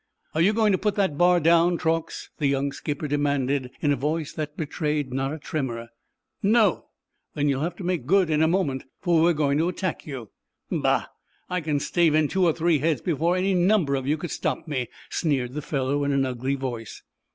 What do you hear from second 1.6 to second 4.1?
Truax?" the young skipper demanded, in a